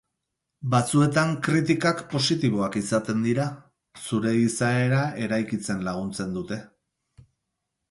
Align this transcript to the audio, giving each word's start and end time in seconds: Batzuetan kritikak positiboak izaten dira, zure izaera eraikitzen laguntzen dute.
Batzuetan 0.75 1.33
kritikak 1.47 2.01
positiboak 2.13 2.79
izaten 2.81 3.21
dira, 3.27 3.45
zure 4.07 4.33
izaera 4.47 5.05
eraikitzen 5.29 5.87
laguntzen 5.91 6.35
dute. 6.41 6.61